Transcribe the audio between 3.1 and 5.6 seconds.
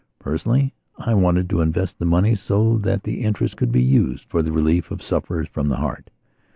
interest could be used for the relief of sufferers